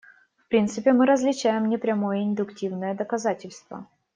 В 0.43 0.47
принципе, 0.47 0.93
мы 0.93 1.05
различаем 1.05 1.69
непрямое 1.69 2.21
и 2.21 2.23
индуктивное 2.23 2.95
доказательство. 2.95 3.87